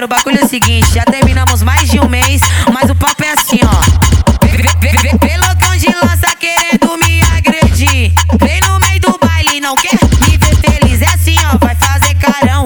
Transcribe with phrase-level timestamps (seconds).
[0.00, 2.40] Cara, o bagulho é o seguinte, já terminamos mais de um mês,
[2.72, 4.48] mas o papo é assim, ó.
[4.48, 8.10] Vê de lança querendo me agredir.
[8.40, 11.02] Vem no meio do baile, não quer me ver feliz.
[11.02, 12.64] É assim, ó, vai fazer carão,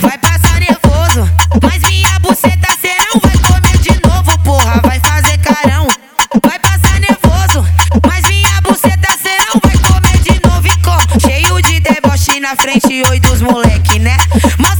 [0.00, 1.30] vai passar nervoso.
[1.62, 4.80] Mas minha buceta serão, vai comer de novo, porra.
[4.82, 5.86] Vai fazer carão,
[6.44, 7.64] vai passar nervoso.
[8.04, 11.20] Mas minha buceta serão, vai comer de novo e com.
[11.20, 14.16] Cheio de deboche na frente, oi dos moleque, né?
[14.58, 14.71] Mas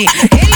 [0.00, 0.49] enlouquecem,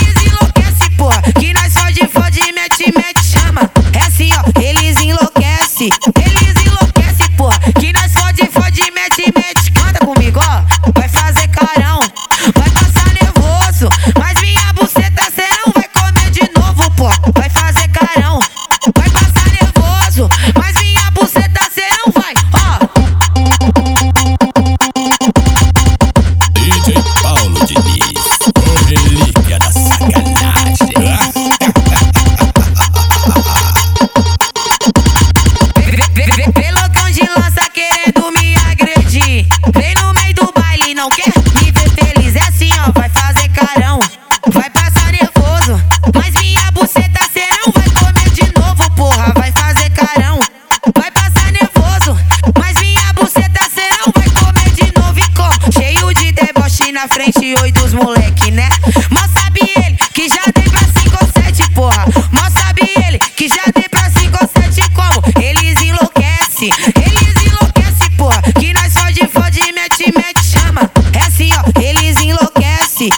[56.95, 58.69] na frente, oi dos moleque, né?
[59.11, 62.07] Mas sabe ele que já dei pra 5 ou 7, porra.
[62.31, 65.21] Mas sabe ele que já dei pra 5 ou 7 como?
[65.43, 68.41] Eles enlouquecem, eles enlouquecem, porra.
[68.61, 70.89] Que nós fode, fode, mete, mete, chama.
[71.13, 73.11] É assim, ó, eles enlouquecem,